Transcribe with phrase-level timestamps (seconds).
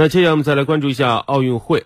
[0.00, 1.84] 那接下来我们再来关注一下奥运会。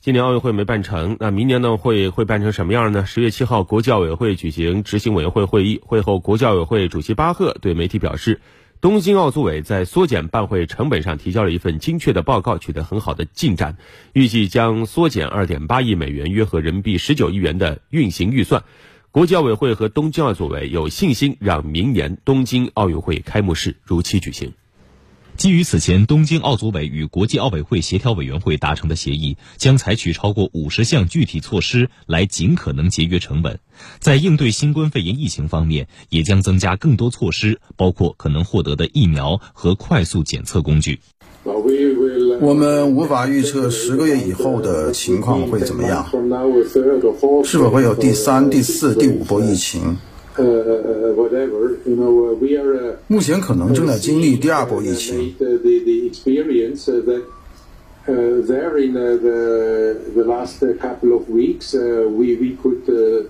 [0.00, 3.06] 今年奥运会没办成，那明年呢会会办成什么样呢？
[3.06, 8.40] 十月七号，国际奥委会举行执行委员会会议，会后，国际奥委会主席巴赫对媒体表示，
[8.80, 13.78] 东京奥组委在缩减办会成本上提交了一份精确的报告，取得很好的进展，
[14.12, 18.62] 预计将缩减二点八亿美元，约合人民币十九亿元的运行预算。
[19.10, 24.52] 国际奥委会和东京奥组委有信心让明年东京奥运会开幕式如期举行。
[25.40, 33.58] 基于此前东京奥组委与国际奥委会协调委员会达成的协议，将采取超过五十项具体措施来尽可能节约成本。
[34.00, 41.00] 在应对新冠肺炎疫情方面，也将增加更多措施，包括可能获得的疫苗和快速检测工具。
[42.42, 46.06] 我们无法预测十个月以后的情况会怎么样，
[47.44, 49.96] 是否会有第三、第四、第五波疫情。
[53.08, 55.34] 目前可能正在经历第二波疫情。
[58.06, 63.28] There in the the last couple of weeks, we we could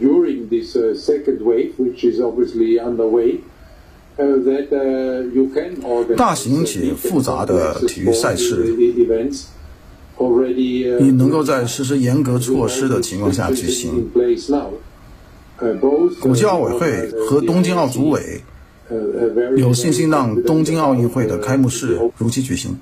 [0.00, 3.40] during this second wave, which is obviously underway,
[4.16, 4.70] that
[5.34, 8.74] you can organize 大型且复杂的体育赛事，
[10.98, 14.10] 你能够在实施严格措施的情况下举行。
[16.20, 18.40] 国际奥委会和东京奥组委
[19.56, 22.78] 有信心让东京奥运会的开幕式如期举行。